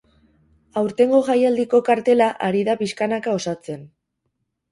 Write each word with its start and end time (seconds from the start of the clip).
Aurtengo 0.79 1.19
jaialdiko 1.27 1.81
kartela 1.89 2.29
ari 2.47 2.63
da 2.69 2.77
pixkanaka 2.81 3.35
osatzen. 3.41 3.87